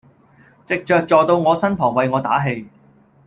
[0.65, 2.67] 藉著坐到我身旁為我打氣